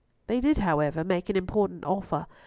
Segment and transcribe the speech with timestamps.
[0.25, 2.25] They did, however, make an important offer.